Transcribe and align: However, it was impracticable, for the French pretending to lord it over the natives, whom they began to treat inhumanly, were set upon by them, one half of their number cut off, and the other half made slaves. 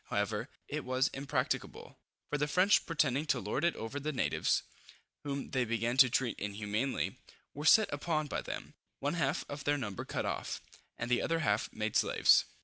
However, 0.05 0.49
it 0.67 0.83
was 0.83 1.09
impracticable, 1.09 1.99
for 2.31 2.39
the 2.39 2.47
French 2.47 2.87
pretending 2.87 3.27
to 3.27 3.39
lord 3.39 3.63
it 3.63 3.75
over 3.75 3.99
the 3.99 4.11
natives, 4.11 4.63
whom 5.23 5.51
they 5.51 5.63
began 5.63 5.95
to 5.97 6.09
treat 6.09 6.39
inhumanly, 6.39 7.19
were 7.53 7.65
set 7.65 7.93
upon 7.93 8.25
by 8.25 8.41
them, 8.41 8.73
one 8.97 9.13
half 9.13 9.45
of 9.47 9.63
their 9.63 9.77
number 9.77 10.03
cut 10.03 10.25
off, 10.25 10.59
and 10.97 11.11
the 11.11 11.21
other 11.21 11.41
half 11.41 11.71
made 11.71 11.95
slaves. 11.95 12.45